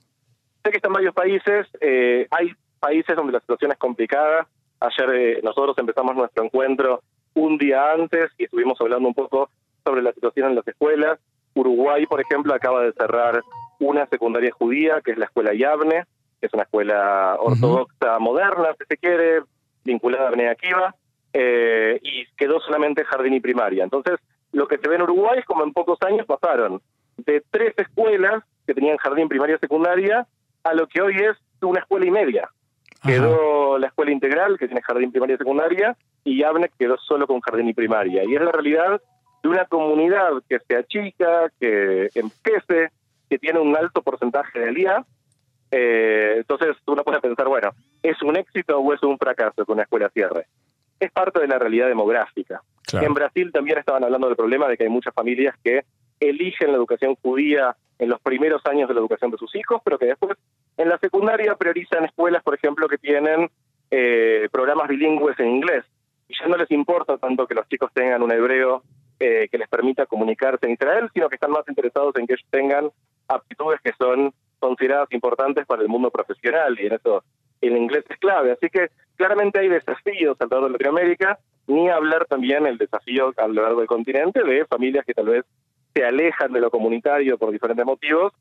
Sé 0.62 0.70
que 0.70 0.76
están 0.76 0.92
varios 0.92 1.14
países. 1.14 1.66
Eh, 1.80 2.26
hay 2.30 2.52
países 2.78 3.16
donde 3.16 3.32
la 3.32 3.40
situación 3.40 3.72
es 3.72 3.78
complicada. 3.78 4.46
Ayer 4.80 5.14
eh, 5.14 5.40
nosotros 5.42 5.74
empezamos 5.78 6.14
nuestro 6.14 6.44
encuentro 6.44 7.02
un 7.32 7.56
día 7.56 7.90
antes 7.90 8.30
y 8.36 8.44
estuvimos 8.44 8.78
hablando 8.82 9.08
un 9.08 9.14
poco 9.14 9.48
sobre 9.82 10.02
la 10.02 10.12
situación 10.12 10.50
en 10.50 10.56
las 10.56 10.68
escuelas. 10.68 11.18
Uruguay, 11.54 12.04
por 12.04 12.20
ejemplo, 12.20 12.52
acaba 12.52 12.82
de 12.82 12.92
cerrar 12.92 13.42
una 13.82 14.06
secundaria 14.06 14.52
judía, 14.52 15.00
que 15.04 15.12
es 15.12 15.18
la 15.18 15.26
escuela 15.26 15.52
Yavne, 15.54 16.04
que 16.40 16.46
es 16.46 16.54
una 16.54 16.62
escuela 16.62 17.36
ortodoxa 17.40 18.18
moderna, 18.18 18.74
si 18.78 18.84
se 18.86 18.96
quiere, 18.96 19.42
vinculada 19.84 20.28
a 20.28 20.30
Bnei 20.30 20.54
eh, 21.32 21.98
y 22.02 22.26
quedó 22.36 22.60
solamente 22.60 23.04
jardín 23.04 23.34
y 23.34 23.40
primaria. 23.40 23.84
Entonces, 23.84 24.18
lo 24.52 24.68
que 24.68 24.78
se 24.78 24.88
ve 24.88 24.96
en 24.96 25.02
Uruguay 25.02 25.38
es 25.40 25.44
como 25.44 25.64
en 25.64 25.72
pocos 25.72 25.98
años 26.02 26.26
pasaron 26.26 26.80
de 27.16 27.42
tres 27.50 27.74
escuelas 27.76 28.44
que 28.66 28.74
tenían 28.74 28.96
jardín 28.98 29.28
primaria 29.28 29.56
y 29.56 29.58
secundaria 29.58 30.26
a 30.62 30.74
lo 30.74 30.86
que 30.86 31.02
hoy 31.02 31.16
es 31.16 31.36
una 31.60 31.80
escuela 31.80 32.06
y 32.06 32.10
media. 32.10 32.48
Quedó 33.04 33.78
la 33.78 33.88
escuela 33.88 34.12
integral, 34.12 34.58
que 34.58 34.66
tiene 34.66 34.82
jardín 34.82 35.10
primaria 35.10 35.34
y 35.34 35.38
secundaria, 35.38 35.96
y 36.22 36.38
Yavne 36.38 36.70
quedó 36.78 36.96
solo 36.98 37.26
con 37.26 37.40
jardín 37.40 37.68
y 37.68 37.74
primaria. 37.74 38.22
Y 38.22 38.36
es 38.36 38.40
la 38.40 38.52
realidad 38.52 39.02
de 39.42 39.48
una 39.48 39.64
comunidad 39.64 40.30
que 40.48 40.60
se 40.60 40.76
achica, 40.76 41.50
que 41.58 42.10
empiece, 42.14 42.90
que 43.32 43.38
tiene 43.38 43.60
un 43.60 43.74
alto 43.74 44.02
porcentaje 44.02 44.58
de 44.58 44.78
IA. 44.78 45.06
Eh, 45.70 46.34
entonces 46.36 46.76
uno 46.86 47.02
puede 47.02 47.18
pensar, 47.18 47.48
bueno, 47.48 47.70
¿es 48.02 48.20
un 48.20 48.36
éxito 48.36 48.78
o 48.78 48.92
es 48.92 49.02
un 49.02 49.16
fracaso 49.16 49.64
que 49.64 49.72
una 49.72 49.84
escuela 49.84 50.10
cierre? 50.10 50.48
Es 51.00 51.10
parte 51.10 51.40
de 51.40 51.48
la 51.48 51.58
realidad 51.58 51.88
demográfica. 51.88 52.60
En 52.92 53.14
Brasil 53.14 53.50
también 53.50 53.78
estaban 53.78 54.04
hablando 54.04 54.26
del 54.26 54.36
problema 54.36 54.68
de 54.68 54.76
que 54.76 54.84
hay 54.84 54.90
muchas 54.90 55.14
familias 55.14 55.54
que 55.64 55.86
eligen 56.20 56.72
la 56.72 56.76
educación 56.76 57.16
judía 57.22 57.74
en 57.98 58.10
los 58.10 58.20
primeros 58.20 58.60
años 58.66 58.86
de 58.86 58.92
la 58.92 59.00
educación 59.00 59.30
de 59.30 59.38
sus 59.38 59.56
hijos, 59.56 59.80
pero 59.82 59.98
que 59.98 60.04
después 60.04 60.36
en 60.76 60.90
la 60.90 60.98
secundaria 60.98 61.54
priorizan 61.54 62.04
escuelas, 62.04 62.42
por 62.42 62.54
ejemplo, 62.54 62.86
que 62.86 62.98
tienen 62.98 63.48
eh, 63.90 64.46
programas 64.52 64.88
bilingües 64.88 65.40
en 65.40 65.48
inglés. 65.48 65.86
Y 66.28 66.34
ya 66.38 66.48
no 66.48 66.58
les 66.58 66.70
importa 66.70 67.16
tanto 67.16 67.46
que 67.46 67.54
los 67.54 67.66
chicos 67.66 67.90
tengan 67.94 68.22
un 68.22 68.30
hebreo 68.30 68.82
eh, 69.24 69.48
que 69.52 69.56
les 69.56 69.68
permita 69.68 70.04
comunicarse 70.04 70.66
en 70.66 70.72
Israel, 70.72 71.08
sino 71.14 71.28
que 71.28 71.36
están 71.36 71.52
más 71.52 71.62
interesados 71.68 72.12
en 72.16 72.26
que 72.26 72.32
ellos 72.32 72.44
tengan 72.50 72.90
aptitudes 73.34 73.80
que 73.82 73.92
son 73.98 74.32
consideradas 74.58 75.10
importantes 75.12 75.66
para 75.66 75.82
el 75.82 75.88
mundo 75.88 76.10
profesional 76.10 76.78
y 76.78 76.86
en 76.86 76.94
eso 76.94 77.24
el 77.60 77.76
inglés 77.76 78.04
es 78.08 78.18
clave. 78.18 78.52
Así 78.52 78.68
que 78.68 78.90
claramente 79.16 79.58
hay 79.58 79.68
desafíos 79.68 80.36
alrededor 80.40 80.66
de 80.66 80.72
Latinoamérica, 80.72 81.38
ni 81.66 81.88
hablar 81.88 82.26
también 82.26 82.66
el 82.66 82.78
desafío 82.78 83.32
a 83.36 83.48
lo 83.48 83.62
largo 83.62 83.80
del 83.80 83.88
continente 83.88 84.42
de 84.42 84.64
familias 84.66 85.04
que 85.06 85.14
tal 85.14 85.26
vez 85.26 85.44
se 85.94 86.04
alejan 86.04 86.52
de 86.52 86.60
lo 86.60 86.70
comunitario 86.70 87.38
por 87.38 87.50
diferentes 87.52 87.84
motivos 87.84 88.32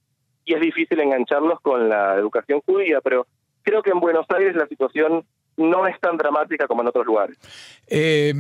y 0.46 0.56
es 0.56 0.62
difícil 0.62 1.00
engancharlos 1.00 1.60
con 1.62 1.88
la 1.90 2.16
educación 2.16 2.62
judía, 2.66 3.00
pero 3.02 3.28
creo 3.64 3.84
que 3.84 3.92
en 3.92 4.00
Buenos 4.00 4.26
Aires 4.30 4.56
la 4.56 4.68
situación 4.68 5.24
no 5.58 5.88
es 5.88 6.00
tan 6.00 6.18
dramática 6.18 6.68
como 6.68 6.82
en 6.82 6.88
otros 6.88 7.06
lugares. 7.06 7.38
Eh, 7.88 8.34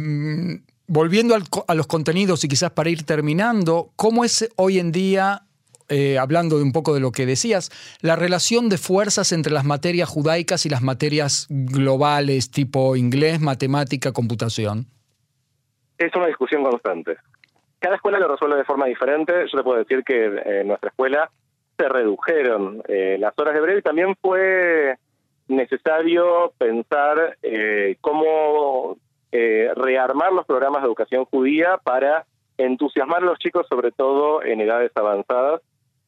volviendo 0.87 1.35
a 1.67 1.75
los 1.75 1.87
contenidos 1.87 2.43
y 2.43 2.47
quizás 2.47 2.71
para 2.71 2.89
ir 2.89 3.03
terminando, 3.05 3.91
¿cómo 3.95 4.25
es 4.25 4.49
hoy 4.55 4.79
en 4.79 4.91
día, 4.91 5.43
eh, 5.91 6.17
hablando 6.17 6.57
de 6.57 6.63
un 6.63 6.71
poco 6.71 6.93
de 6.93 7.01
lo 7.01 7.11
que 7.11 7.25
decías, 7.25 7.69
la 8.01 8.15
relación 8.15 8.69
de 8.69 8.77
fuerzas 8.77 9.33
entre 9.33 9.51
las 9.51 9.65
materias 9.65 10.07
judaicas 10.07 10.65
y 10.65 10.69
las 10.69 10.81
materias 10.81 11.47
globales, 11.49 12.49
tipo 12.49 12.95
inglés, 12.95 13.41
matemática, 13.41 14.13
computación? 14.13 14.85
Es 15.97 16.15
una 16.15 16.27
discusión 16.27 16.63
constante. 16.63 17.17
Cada 17.79 17.95
escuela 17.95 18.19
lo 18.19 18.29
resuelve 18.29 18.57
de 18.57 18.63
forma 18.63 18.85
diferente. 18.85 19.33
Yo 19.51 19.57
te 19.57 19.63
puedo 19.63 19.79
decir 19.79 20.03
que 20.05 20.25
en 20.61 20.67
nuestra 20.69 20.89
escuela 20.89 21.29
se 21.77 21.89
redujeron 21.89 22.81
eh, 22.87 23.17
las 23.19 23.33
horas 23.37 23.53
de 23.53 23.59
hebreo 23.59 23.77
y 23.77 23.81
también 23.81 24.15
fue 24.21 24.95
necesario 25.49 26.53
pensar 26.57 27.37
eh, 27.41 27.97
cómo 27.99 28.97
rearmar 29.75 30.33
los 30.33 30.45
programas 30.45 30.81
de 30.81 30.87
educación 30.87 31.25
judía 31.25 31.77
para 31.83 32.25
entusiasmar 32.57 33.23
a 33.23 33.25
los 33.25 33.39
chicos, 33.39 33.65
sobre 33.69 33.91
todo 33.91 34.43
en 34.43 34.61
edades 34.61 34.91
avanzadas. 34.95 35.61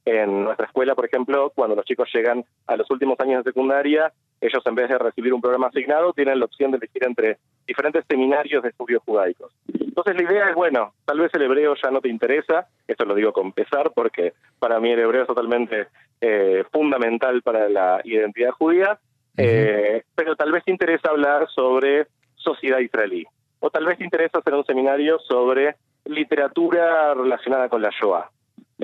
En 0.05 0.43
nuestra 0.43 0.65
escuela, 0.65 0.95
por 0.95 1.05
ejemplo, 1.05 1.51
cuando 1.55 1.75
los 1.75 1.85
chicos 1.85 2.09
llegan 2.13 2.43
a 2.67 2.75
los 2.75 2.89
últimos 2.91 3.17
años 3.21 3.43
de 3.43 3.51
secundaria, 3.51 4.11
ellos 4.41 4.61
en 4.65 4.75
vez 4.75 4.89
de 4.89 4.97
recibir 4.97 5.33
un 5.33 5.41
programa 5.41 5.67
asignado, 5.67 6.11
tienen 6.11 6.39
la 6.39 6.45
opción 6.45 6.71
de 6.71 6.77
elegir 6.77 7.05
entre 7.05 7.37
diferentes 7.65 8.03
seminarios 8.09 8.61
de 8.61 8.69
estudios 8.69 9.01
judaicos. 9.03 9.53
Entonces 9.67 10.15
la 10.15 10.23
idea 10.23 10.49
es, 10.49 10.55
bueno, 10.55 10.93
tal 11.05 11.19
vez 11.19 11.31
el 11.33 11.43
hebreo 11.43 11.75
ya 11.81 11.89
no 11.89 12.01
te 12.01 12.09
interesa, 12.09 12.67
esto 12.85 13.05
lo 13.05 13.15
digo 13.15 13.31
con 13.31 13.53
pesar 13.53 13.91
porque 13.95 14.33
para 14.59 14.79
mí 14.81 14.91
el 14.91 14.99
hebreo 14.99 15.21
es 15.21 15.27
totalmente 15.27 15.87
eh, 16.19 16.65
fundamental 16.71 17.41
para 17.41 17.69
la 17.69 18.01
identidad 18.03 18.51
judía, 18.51 18.99
eh, 19.37 20.03
pero 20.15 20.35
tal 20.35 20.51
vez 20.51 20.63
te 20.65 20.71
interesa 20.71 21.09
hablar 21.09 21.47
sobre 21.49 22.07
sociedad 22.35 22.79
israelí. 22.79 23.25
O 23.59 23.69
tal 23.69 23.85
vez 23.85 23.97
te 23.97 24.03
interesa 24.03 24.39
hacer 24.39 24.53
un 24.53 24.65
seminario 24.65 25.19
sobre 25.19 25.75
literatura 26.05 27.13
relacionada 27.13 27.69
con 27.69 27.81
la 27.81 27.89
Shoah. 27.89 28.29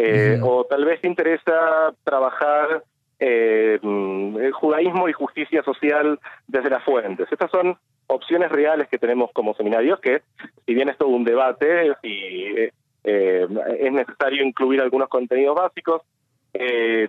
Eh, 0.01 0.39
o 0.41 0.63
tal 0.63 0.85
vez 0.85 1.01
te 1.01 1.09
interesa 1.09 1.93
trabajar 2.05 2.85
eh, 3.19 3.77
el 3.83 4.51
judaísmo 4.53 5.09
y 5.09 5.13
justicia 5.13 5.61
social 5.61 6.17
desde 6.47 6.69
las 6.69 6.85
fuentes. 6.85 7.29
Estas 7.29 7.51
son 7.51 7.77
opciones 8.07 8.49
reales 8.49 8.87
que 8.87 8.97
tenemos 8.97 9.29
como 9.33 9.53
seminarios 9.55 9.99
que, 9.99 10.21
si 10.65 10.73
bien 10.73 10.87
es 10.87 10.97
todo 10.97 11.09
un 11.09 11.25
debate 11.25 11.93
y 12.03 12.71
eh, 13.03 13.47
es 13.77 13.91
necesario 13.91 14.41
incluir 14.45 14.79
algunos 14.81 15.09
contenidos 15.09 15.57
básicos, 15.57 16.01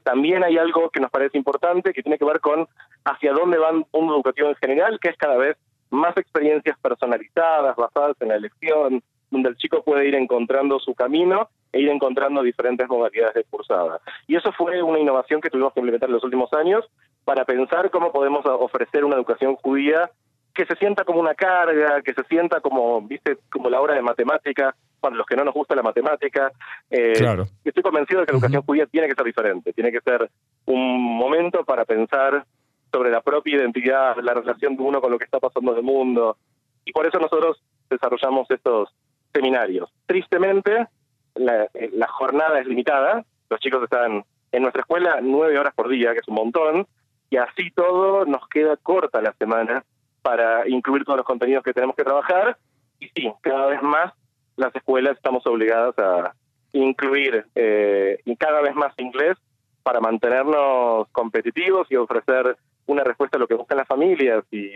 también 0.02 0.42
hay 0.42 0.58
algo 0.58 0.90
que 0.90 1.00
nos 1.00 1.12
parece 1.12 1.38
importante 1.38 1.92
que 1.92 2.02
tiene 2.02 2.18
que 2.18 2.24
ver 2.24 2.40
con 2.40 2.66
hacia 3.04 3.32
dónde 3.32 3.58
va 3.58 3.70
un 3.70 3.86
mundo 3.92 4.16
educativo 4.16 4.48
en 4.48 4.56
general, 4.56 4.98
que 5.00 5.10
es 5.10 5.16
cada 5.16 5.36
vez 5.36 5.56
más 5.90 6.16
experiencias 6.16 6.76
personalizadas, 6.80 7.76
basadas 7.76 8.16
en 8.20 8.28
la 8.28 8.34
elección, 8.34 9.00
donde 9.30 9.48
el 9.48 9.56
chico 9.56 9.82
puede 9.84 10.08
ir 10.08 10.16
encontrando 10.16 10.80
su 10.80 10.94
camino 10.94 11.48
e 11.72 11.80
ir 11.80 11.88
encontrando 11.88 12.42
diferentes 12.42 12.88
modalidades 12.88 13.34
de 13.34 13.44
cursada. 13.44 14.00
Y 14.26 14.36
eso 14.36 14.52
fue 14.52 14.82
una 14.82 14.98
innovación 14.98 15.40
que 15.40 15.50
tuvimos 15.50 15.72
que 15.72 15.80
implementar 15.80 16.08
en 16.08 16.14
los 16.14 16.24
últimos 16.24 16.52
años, 16.52 16.84
para 17.24 17.44
pensar 17.44 17.90
cómo 17.90 18.12
podemos 18.12 18.44
ofrecer 18.44 19.04
una 19.04 19.16
educación 19.16 19.56
judía 19.56 20.10
que 20.54 20.66
se 20.66 20.74
sienta 20.76 21.04
como 21.04 21.20
una 21.20 21.34
carga, 21.34 22.02
que 22.02 22.12
se 22.12 22.24
sienta 22.24 22.60
como, 22.60 23.00
viste, 23.02 23.38
como 23.50 23.70
la 23.70 23.80
hora 23.80 23.94
de 23.94 24.02
matemática, 24.02 24.74
para 24.98 25.14
los 25.14 25.26
que 25.26 25.36
no 25.36 25.44
nos 25.44 25.54
gusta 25.54 25.74
la 25.74 25.82
matemática. 25.82 26.52
Eh, 26.90 27.12
claro. 27.12 27.46
Estoy 27.64 27.82
convencido 27.82 28.20
de 28.20 28.26
que 28.26 28.32
la 28.32 28.38
educación 28.38 28.62
judía 28.62 28.86
tiene 28.86 29.08
que 29.08 29.14
ser 29.14 29.24
diferente, 29.24 29.72
tiene 29.72 29.92
que 29.92 30.00
ser 30.00 30.30
un 30.66 31.00
momento 31.02 31.64
para 31.64 31.84
pensar 31.84 32.44
sobre 32.92 33.10
la 33.10 33.20
propia 33.20 33.56
identidad, 33.56 34.16
la 34.22 34.34
relación 34.34 34.76
de 34.76 34.82
uno 34.82 35.00
con 35.00 35.12
lo 35.12 35.18
que 35.18 35.24
está 35.24 35.38
pasando 35.38 35.72
en 35.72 35.78
el 35.78 35.84
mundo. 35.84 36.36
Y 36.84 36.92
por 36.92 37.06
eso 37.06 37.18
nosotros 37.18 37.62
desarrollamos 37.88 38.50
estos 38.50 38.90
seminarios. 39.32 39.90
Tristemente, 40.06 40.88
la, 41.34 41.68
la 41.92 42.06
jornada 42.08 42.60
es 42.60 42.66
limitada, 42.66 43.24
los 43.48 43.60
chicos 43.60 43.82
están 43.82 44.24
en 44.52 44.62
nuestra 44.62 44.80
escuela 44.80 45.20
nueve 45.22 45.58
horas 45.58 45.74
por 45.74 45.88
día, 45.88 46.12
que 46.12 46.20
es 46.20 46.28
un 46.28 46.34
montón, 46.34 46.86
y 47.30 47.36
así 47.36 47.70
todo 47.70 48.24
nos 48.26 48.46
queda 48.48 48.76
corta 48.76 49.22
la 49.22 49.32
semana 49.34 49.84
para 50.22 50.68
incluir 50.68 51.04
todos 51.04 51.18
los 51.18 51.26
contenidos 51.26 51.62
que 51.62 51.72
tenemos 51.72 51.96
que 51.96 52.04
trabajar. 52.04 52.56
Y 52.98 53.08
sí, 53.08 53.32
cada 53.40 53.66
vez 53.66 53.82
más 53.82 54.12
las 54.56 54.74
escuelas 54.74 55.16
estamos 55.16 55.46
obligadas 55.46 55.98
a 55.98 56.34
incluir 56.72 57.46
eh, 57.54 58.20
cada 58.38 58.60
vez 58.60 58.74
más 58.74 58.92
inglés 58.98 59.36
para 59.82 60.00
mantenernos 60.00 61.08
competitivos 61.12 61.90
y 61.90 61.96
ofrecer 61.96 62.56
una 62.86 63.04
respuesta 63.04 63.36
a 63.36 63.40
lo 63.40 63.46
que 63.46 63.54
buscan 63.54 63.78
las 63.78 63.88
familias. 63.88 64.44
Y, 64.50 64.66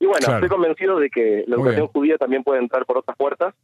y 0.00 0.06
bueno, 0.06 0.26
estoy 0.34 0.48
convencido 0.48 0.98
de 0.98 1.10
que 1.10 1.44
la 1.46 1.56
educación 1.56 1.88
judía 1.88 2.16
también 2.16 2.42
puede 2.44 2.60
entrar 2.60 2.86
por 2.86 2.98
otras 2.98 3.16
puertas. 3.16 3.54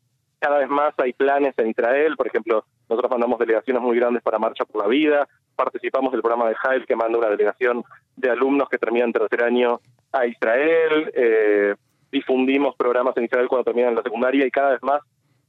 Cada 0.44 0.58
vez 0.58 0.68
más 0.68 0.92
hay 0.98 1.14
planes 1.14 1.54
en 1.56 1.68
Israel, 1.68 2.16
por 2.18 2.26
ejemplo, 2.26 2.66
nosotros 2.86 3.10
mandamos 3.10 3.38
delegaciones 3.38 3.82
muy 3.82 3.96
grandes 3.96 4.22
para 4.22 4.38
Marcha 4.38 4.66
por 4.66 4.82
la 4.82 4.88
Vida, 4.88 5.26
participamos 5.56 6.12
del 6.12 6.20
programa 6.20 6.50
de 6.50 6.54
Jael 6.54 6.84
que 6.84 6.94
manda 6.94 7.16
una 7.16 7.30
delegación 7.30 7.82
de 8.14 8.28
alumnos 8.28 8.68
que 8.68 8.76
terminan 8.76 9.10
tercer 9.10 9.42
año 9.42 9.80
a 10.12 10.26
Israel, 10.26 11.10
eh, 11.14 11.74
difundimos 12.12 12.76
programas 12.76 13.16
en 13.16 13.24
Israel 13.24 13.48
cuando 13.48 13.64
terminan 13.64 13.94
la 13.94 14.02
secundaria 14.02 14.44
y 14.44 14.50
cada 14.50 14.72
vez 14.72 14.82
más 14.82 15.00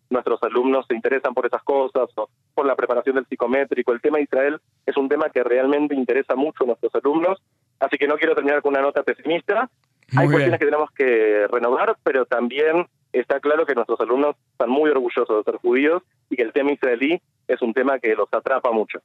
nuestros 0.09 0.41
alumnos 0.43 0.85
se 0.87 0.95
interesan 0.95 1.33
por 1.33 1.45
esas 1.45 1.63
cosas, 1.63 2.07
o 2.15 2.29
por 2.53 2.65
la 2.65 2.77
preparación 2.77 3.15
del 3.15 3.25
psicométrico. 3.25 3.91
El 3.91 3.99
tema 3.99 4.19
de 4.19 4.23
Israel 4.23 4.61
es 4.85 4.95
un 4.95 5.09
tema 5.09 5.29
que 5.29 5.43
realmente 5.43 5.93
interesa 5.93 6.37
mucho 6.37 6.63
a 6.63 6.67
nuestros 6.67 6.95
alumnos, 6.95 7.43
así 7.81 7.97
que 7.97 8.07
no 8.07 8.15
quiero 8.15 8.33
terminar 8.33 8.61
con 8.61 8.71
una 8.71 8.81
nota 8.81 9.03
pesimista. 9.03 9.69
Hay 10.15 10.27
cuestiones 10.27 10.57
que 10.57 10.65
tenemos 10.65 10.89
que 10.91 11.47
renovar, 11.51 11.97
pero 12.01 12.25
también 12.25 12.87
está 13.19 13.39
claro 13.39 13.65
que 13.65 13.75
nuestros 13.75 13.99
alumnos 13.99 14.35
están 14.51 14.69
muy 14.69 14.89
orgullosos 14.89 15.37
de 15.37 15.51
ser 15.51 15.59
judíos 15.59 16.03
y 16.29 16.35
que 16.35 16.43
el 16.43 16.53
tema 16.53 16.71
israelí 16.71 17.21
es 17.47 17.61
un 17.61 17.73
tema 17.73 17.99
que 17.99 18.15
los 18.15 18.27
atrapa 18.31 18.71
mucho. 18.71 18.99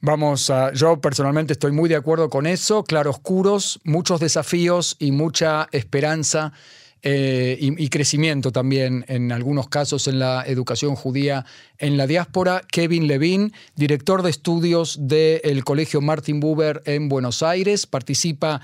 Vamos 0.00 0.52
yo 0.74 1.00
personalmente 1.00 1.52
estoy 1.52 1.70
muy 1.70 1.88
de 1.88 1.94
acuerdo 1.94 2.28
con 2.28 2.46
eso, 2.46 2.82
claroscuros, 2.82 3.80
muchos 3.84 4.18
desafíos 4.18 4.96
y 4.98 5.12
mucha 5.12 5.68
esperanza 5.70 6.52
eh, 7.04 7.56
y, 7.60 7.88
crecimiento 7.88 8.52
también 8.52 9.04
en 9.08 9.32
algunos 9.32 9.68
casos 9.68 10.06
en 10.06 10.20
la 10.20 10.44
educación 10.46 10.94
judía 10.94 11.44
en 11.78 11.96
la 11.96 12.06
diáspora. 12.06 12.62
Kevin 12.70 13.08
Levin, 13.08 13.52
director 13.74 14.22
de 14.22 14.30
estudios 14.30 15.08
del 15.08 15.64
Colegio 15.64 16.00
Martin 16.00 16.38
Buber 16.38 16.80
en 16.84 17.08
Buenos 17.08 17.42
Aires, 17.42 17.86
participa 17.86 18.60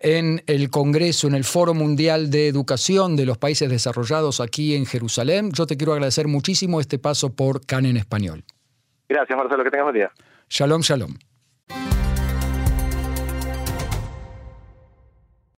en 0.00 0.42
el 0.46 0.70
Congreso, 0.70 1.26
en 1.26 1.34
el 1.34 1.44
Foro 1.44 1.74
Mundial 1.74 2.30
de 2.30 2.48
Educación 2.48 3.16
de 3.16 3.26
los 3.26 3.38
Países 3.38 3.68
Desarrollados 3.70 4.40
aquí 4.40 4.74
en 4.74 4.86
Jerusalén. 4.86 5.50
Yo 5.52 5.66
te 5.66 5.76
quiero 5.76 5.92
agradecer 5.92 6.28
muchísimo 6.28 6.80
este 6.80 6.98
paso 6.98 7.34
por 7.34 7.64
CAN 7.64 7.86
en 7.86 7.96
español. 7.96 8.44
Gracias, 9.08 9.36
Marcelo, 9.36 9.64
que 9.64 9.70
tengas 9.70 9.84
buen 9.84 9.94
día. 9.94 10.10
Shalom, 10.48 10.82
shalom. 10.82 11.14